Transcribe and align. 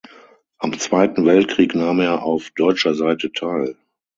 Am 0.57 0.75
Zweiten 0.79 1.27
Weltkrieg 1.27 1.75
nahm 1.75 1.99
er 1.99 2.23
auf 2.23 2.49
deutscher 2.55 2.95
Seite 2.95 3.31
teil. 3.31 3.75